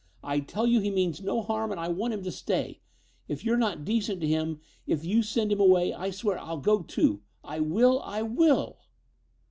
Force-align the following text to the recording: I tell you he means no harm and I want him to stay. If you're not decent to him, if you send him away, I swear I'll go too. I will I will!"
I 0.23 0.39
tell 0.39 0.65
you 0.65 0.79
he 0.79 0.89
means 0.89 1.21
no 1.21 1.43
harm 1.43 1.69
and 1.69 1.79
I 1.79 1.87
want 1.89 2.15
him 2.15 2.23
to 2.23 2.31
stay. 2.31 2.81
If 3.27 3.45
you're 3.45 3.55
not 3.55 3.85
decent 3.85 4.19
to 4.21 4.27
him, 4.27 4.59
if 4.87 5.05
you 5.05 5.21
send 5.21 5.51
him 5.51 5.59
away, 5.59 5.93
I 5.93 6.09
swear 6.09 6.39
I'll 6.39 6.57
go 6.57 6.81
too. 6.81 7.21
I 7.43 7.59
will 7.59 8.01
I 8.01 8.23
will!" 8.23 8.79